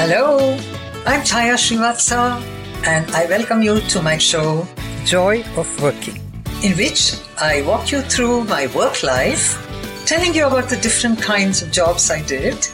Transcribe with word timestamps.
Hello, 0.00 0.56
I'm 1.04 1.20
Chaya 1.20 1.56
Srivatsa, 1.60 2.42
and 2.86 3.10
I 3.10 3.26
welcome 3.26 3.60
you 3.60 3.80
to 3.80 4.00
my 4.00 4.16
show, 4.16 4.66
Joy 5.04 5.44
of 5.58 5.68
Working, 5.82 6.18
in 6.64 6.74
which 6.78 7.16
I 7.36 7.60
walk 7.66 7.92
you 7.92 8.00
through 8.00 8.44
my 8.44 8.66
work 8.68 9.02
life, 9.02 9.60
telling 10.06 10.32
you 10.32 10.46
about 10.46 10.70
the 10.70 10.78
different 10.78 11.20
kinds 11.20 11.60
of 11.60 11.70
jobs 11.70 12.10
I 12.10 12.22
did, 12.22 12.66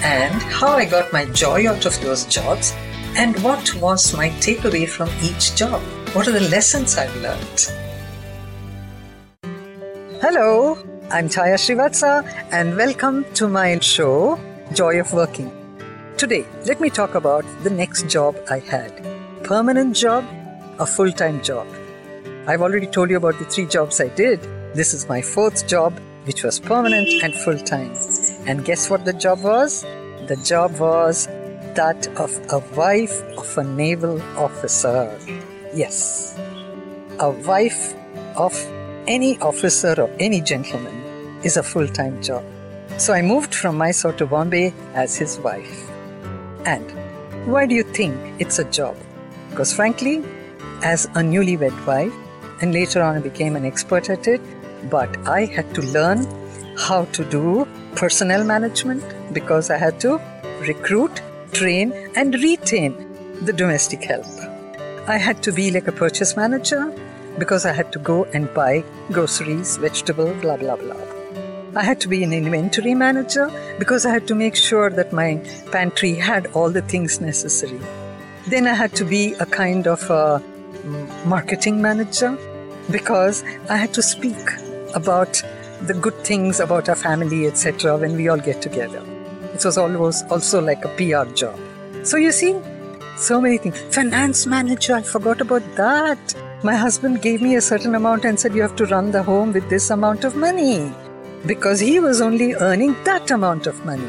and 0.00 0.40
how 0.40 0.68
I 0.68 0.86
got 0.86 1.12
my 1.12 1.26
joy 1.26 1.68
out 1.68 1.84
of 1.84 2.00
those 2.00 2.24
jobs, 2.24 2.72
and 3.14 3.38
what 3.44 3.74
was 3.74 4.16
my 4.16 4.30
takeaway 4.40 4.88
from 4.88 5.10
each 5.22 5.54
job. 5.56 5.82
What 6.14 6.28
are 6.28 6.32
the 6.32 6.48
lessons 6.48 6.96
I've 6.96 7.14
learned? 7.16 7.60
Hello, 10.22 10.78
I'm 11.10 11.28
Chaya 11.28 11.60
Srivatsa, 11.60 12.24
and 12.50 12.74
welcome 12.74 13.26
to 13.34 13.48
my 13.48 13.78
show, 13.80 14.40
Joy 14.72 14.98
of 14.98 15.12
Working. 15.12 15.59
Today, 16.20 16.44
let 16.66 16.82
me 16.82 16.90
talk 16.90 17.14
about 17.14 17.46
the 17.64 17.70
next 17.70 18.06
job 18.06 18.36
I 18.50 18.58
had 18.58 18.92
permanent 19.42 19.96
job, 19.96 20.22
a 20.78 20.84
full 20.84 21.10
time 21.10 21.42
job. 21.42 21.66
I've 22.46 22.60
already 22.60 22.86
told 22.86 23.08
you 23.08 23.16
about 23.16 23.38
the 23.38 23.46
three 23.46 23.64
jobs 23.64 24.02
I 24.02 24.08
did. 24.08 24.38
This 24.74 24.92
is 24.92 25.08
my 25.08 25.22
fourth 25.22 25.66
job, 25.66 25.98
which 26.24 26.44
was 26.44 26.60
permanent 26.60 27.08
and 27.22 27.34
full 27.34 27.56
time. 27.56 27.94
And 28.46 28.66
guess 28.66 28.90
what 28.90 29.06
the 29.06 29.14
job 29.14 29.42
was? 29.42 29.80
The 30.26 30.38
job 30.44 30.78
was 30.78 31.24
that 31.80 32.06
of 32.18 32.38
a 32.52 32.58
wife 32.76 33.22
of 33.38 33.56
a 33.56 33.64
naval 33.64 34.20
officer. 34.36 35.18
Yes, 35.72 36.36
a 37.18 37.30
wife 37.30 37.94
of 38.36 38.52
any 39.06 39.38
officer 39.38 39.94
or 39.98 40.10
any 40.18 40.42
gentleman 40.42 41.40
is 41.42 41.56
a 41.56 41.62
full 41.62 41.88
time 41.88 42.22
job. 42.22 42.44
So 42.98 43.14
I 43.14 43.22
moved 43.22 43.54
from 43.54 43.78
Mysore 43.78 44.12
to 44.18 44.26
Bombay 44.26 44.74
as 44.92 45.16
his 45.16 45.38
wife. 45.38 45.89
And 46.64 46.90
why 47.46 47.66
do 47.66 47.74
you 47.74 47.82
think 47.82 48.14
it's 48.38 48.58
a 48.58 48.64
job? 48.64 48.96
Because 49.50 49.72
frankly, 49.72 50.24
as 50.82 51.06
a 51.06 51.22
newlywed 51.32 51.86
wife, 51.86 52.12
and 52.60 52.72
later 52.72 53.02
on 53.02 53.16
I 53.16 53.20
became 53.20 53.56
an 53.56 53.64
expert 53.64 54.10
at 54.10 54.28
it, 54.28 54.40
but 54.90 55.16
I 55.26 55.44
had 55.44 55.74
to 55.74 55.82
learn 55.82 56.26
how 56.76 57.04
to 57.06 57.24
do 57.24 57.66
personnel 57.96 58.44
management 58.44 59.04
because 59.32 59.70
I 59.70 59.76
had 59.76 60.00
to 60.00 60.20
recruit, 60.60 61.22
train, 61.52 61.92
and 62.16 62.34
retain 62.34 62.94
the 63.42 63.52
domestic 63.52 64.04
help. 64.04 64.26
I 65.06 65.16
had 65.16 65.42
to 65.44 65.52
be 65.52 65.70
like 65.70 65.88
a 65.88 65.92
purchase 65.92 66.36
manager 66.36 66.92
because 67.38 67.64
I 67.64 67.72
had 67.72 67.92
to 67.92 67.98
go 67.98 68.24
and 68.24 68.52
buy 68.54 68.84
groceries, 69.10 69.76
vegetables, 69.76 70.40
blah, 70.40 70.56
blah, 70.56 70.76
blah. 70.76 71.19
I 71.76 71.84
had 71.84 72.00
to 72.00 72.08
be 72.08 72.24
an 72.24 72.32
inventory 72.32 72.94
manager 72.94 73.48
because 73.78 74.04
I 74.04 74.10
had 74.10 74.26
to 74.26 74.34
make 74.34 74.56
sure 74.56 74.90
that 74.90 75.12
my 75.12 75.36
pantry 75.70 76.14
had 76.14 76.48
all 76.48 76.68
the 76.68 76.82
things 76.82 77.20
necessary. 77.20 77.80
Then 78.48 78.66
I 78.66 78.74
had 78.74 78.92
to 78.96 79.04
be 79.04 79.34
a 79.34 79.46
kind 79.46 79.86
of 79.86 80.02
a 80.10 80.42
mm, 80.82 81.26
marketing 81.26 81.80
manager 81.80 82.36
because 82.90 83.44
I 83.68 83.76
had 83.76 83.94
to 83.94 84.02
speak 84.02 84.36
about 84.96 85.40
the 85.82 85.94
good 85.94 86.24
things 86.24 86.58
about 86.58 86.88
our 86.88 86.96
family, 86.96 87.46
etc., 87.46 87.96
when 87.96 88.16
we 88.16 88.28
all 88.28 88.38
get 88.38 88.60
together. 88.60 89.04
It 89.54 89.64
was 89.64 89.78
always 89.78 90.24
also 90.24 90.60
like 90.60 90.84
a 90.84 90.88
PR 90.96 91.32
job. 91.34 91.56
So 92.02 92.16
you 92.16 92.32
see, 92.32 92.58
so 93.16 93.40
many 93.40 93.58
things. 93.58 93.78
Finance 93.94 94.44
manager, 94.44 94.96
I 94.96 95.02
forgot 95.02 95.40
about 95.40 95.62
that. 95.76 96.34
My 96.64 96.74
husband 96.74 97.22
gave 97.22 97.40
me 97.40 97.54
a 97.54 97.60
certain 97.60 97.94
amount 97.94 98.24
and 98.24 98.40
said, 98.40 98.56
You 98.56 98.62
have 98.62 98.74
to 98.76 98.86
run 98.86 99.12
the 99.12 99.22
home 99.22 99.52
with 99.52 99.70
this 99.70 99.90
amount 99.90 100.24
of 100.24 100.34
money 100.34 100.92
because 101.46 101.80
he 101.80 102.00
was 102.00 102.20
only 102.20 102.54
earning 102.54 102.94
that 103.04 103.30
amount 103.30 103.66
of 103.66 103.84
money. 103.84 104.08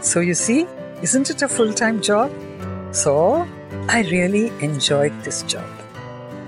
So 0.00 0.20
you 0.20 0.34
see, 0.34 0.66
isn't 1.02 1.30
it 1.30 1.42
a 1.42 1.48
full 1.48 1.72
time 1.72 2.00
job? 2.00 2.32
So 2.92 3.46
I 3.88 4.02
really 4.10 4.48
enjoyed 4.60 5.12
this 5.22 5.42
job. 5.42 5.68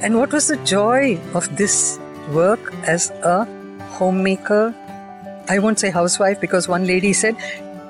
And 0.00 0.16
what 0.16 0.32
was 0.32 0.48
the 0.48 0.56
joy 0.64 1.18
of 1.34 1.56
this 1.56 1.98
work 2.30 2.72
as 2.84 3.10
a 3.10 3.44
homemaker? 3.92 4.74
I 5.48 5.58
won't 5.58 5.78
say 5.78 5.90
housewife 5.90 6.40
because 6.40 6.68
one 6.68 6.86
lady 6.86 7.12
said, 7.12 7.36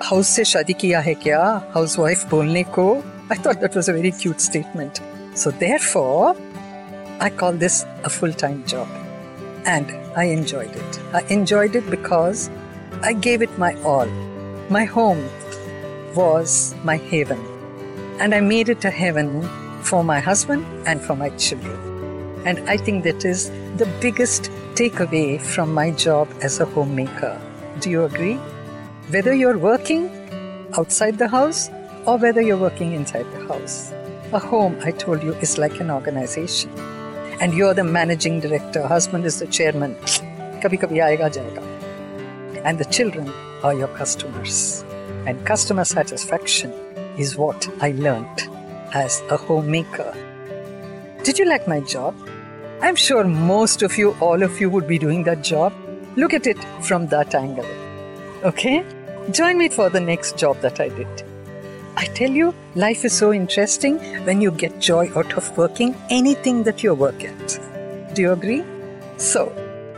House 0.00 0.28
se 0.28 0.42
shadi 0.42 0.78
kiya 0.78 1.02
hai 1.02 1.14
kya? 1.14 1.72
Housewife 1.72 2.26
bolne 2.28 2.70
ko? 2.72 3.02
I 3.30 3.34
thought 3.34 3.60
that 3.60 3.74
was 3.74 3.88
a 3.88 3.92
very 3.92 4.12
cute 4.12 4.40
statement. 4.40 5.00
So 5.34 5.50
therefore, 5.50 6.36
I 7.20 7.30
call 7.30 7.52
this 7.52 7.84
a 8.04 8.10
full 8.10 8.32
time 8.32 8.64
job 8.66 8.88
and 9.68 9.90
I 10.16 10.24
enjoyed 10.24 10.74
it. 10.74 11.00
I 11.12 11.20
enjoyed 11.28 11.76
it 11.76 11.88
because 11.90 12.50
I 13.02 13.12
gave 13.12 13.42
it 13.42 13.58
my 13.58 13.74
all. 13.82 14.06
My 14.70 14.84
home 14.84 15.28
was 16.14 16.74
my 16.84 16.96
haven, 16.96 17.40
and 18.18 18.34
I 18.34 18.40
made 18.40 18.70
it 18.70 18.84
a 18.86 18.90
heaven 18.90 19.28
for 19.82 20.02
my 20.02 20.20
husband 20.20 20.64
and 20.86 21.02
for 21.02 21.14
my 21.14 21.28
children. 21.36 21.76
And 22.46 22.58
I 22.70 22.78
think 22.78 23.04
that 23.04 23.26
is 23.26 23.50
the 23.76 23.88
biggest 24.00 24.50
takeaway 24.74 25.38
from 25.38 25.74
my 25.74 25.90
job 25.90 26.28
as 26.40 26.60
a 26.60 26.64
homemaker. 26.64 27.38
Do 27.80 27.90
you 27.90 28.04
agree? 28.04 28.36
Whether 29.10 29.34
you're 29.34 29.58
working 29.58 30.10
outside 30.78 31.18
the 31.18 31.28
house 31.28 31.68
or 32.06 32.16
whether 32.16 32.40
you're 32.40 32.64
working 32.68 32.92
inside 32.94 33.26
the 33.32 33.46
house, 33.46 33.92
a 34.32 34.38
home, 34.38 34.78
I 34.82 34.92
told 34.92 35.22
you, 35.22 35.34
is 35.34 35.58
like 35.58 35.80
an 35.80 35.90
organization 35.90 36.97
and 37.40 37.54
you're 37.54 37.74
the 37.74 37.84
managing 37.84 38.40
director, 38.40 38.86
husband 38.86 39.24
is 39.24 39.38
the 39.38 39.46
chairman. 39.46 39.94
Kabhi 40.62 40.78
kabhi 40.84 40.98
aayega 41.06 41.28
jayega. 41.36 42.62
And 42.64 42.78
the 42.78 42.84
children 42.86 43.28
are 43.62 43.74
your 43.74 43.88
customers. 43.88 44.84
And 45.26 45.44
customer 45.46 45.84
satisfaction 45.84 46.72
is 47.16 47.36
what 47.36 47.68
I 47.80 47.92
learned 47.92 48.48
as 48.92 49.22
a 49.30 49.36
homemaker. 49.36 50.12
Did 51.22 51.38
you 51.38 51.44
like 51.44 51.68
my 51.68 51.80
job? 51.80 52.14
I'm 52.80 52.96
sure 52.96 53.24
most 53.24 53.82
of 53.82 53.98
you, 53.98 54.16
all 54.20 54.42
of 54.42 54.60
you, 54.60 54.70
would 54.70 54.88
be 54.88 54.98
doing 54.98 55.24
that 55.24 55.42
job. 55.42 55.72
Look 56.16 56.34
at 56.34 56.46
it 56.46 56.58
from 56.82 57.08
that 57.08 57.34
angle. 57.34 57.66
Okay? 58.44 58.84
Join 59.30 59.58
me 59.58 59.68
for 59.68 59.90
the 59.90 60.00
next 60.00 60.36
job 60.36 60.60
that 60.60 60.80
I 60.80 60.88
did. 60.88 61.24
I 62.00 62.04
tell 62.18 62.30
you, 62.30 62.54
life 62.76 63.04
is 63.04 63.12
so 63.12 63.32
interesting 63.32 63.98
when 64.24 64.40
you 64.40 64.52
get 64.52 64.78
joy 64.78 65.10
out 65.16 65.32
of 65.36 65.56
working 65.58 65.96
anything 66.10 66.62
that 66.62 66.84
you 66.84 66.94
work 66.94 67.24
at. 67.24 68.14
Do 68.14 68.22
you 68.22 68.30
agree? 68.30 68.62
So, 69.16 69.46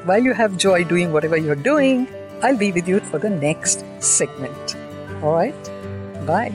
while 0.06 0.22
you 0.22 0.32
have 0.32 0.56
joy 0.56 0.82
doing 0.84 1.12
whatever 1.12 1.36
you're 1.36 1.62
doing, 1.70 2.08
I'll 2.42 2.56
be 2.56 2.72
with 2.72 2.88
you 2.88 3.00
for 3.00 3.18
the 3.18 3.28
next 3.28 3.84
segment. 3.98 4.76
All 5.22 5.34
right? 5.34 5.70
Bye. 6.24 6.54